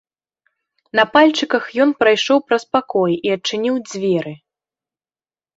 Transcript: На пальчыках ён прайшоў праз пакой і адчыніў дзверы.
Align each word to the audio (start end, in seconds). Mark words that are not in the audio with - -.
На 0.99 1.03
пальчыках 1.17 1.63
ён 1.85 1.93
прайшоў 2.01 2.37
праз 2.47 2.63
пакой 2.77 3.13
і 3.29 3.35
адчыніў 3.37 3.75
дзверы. 3.91 4.33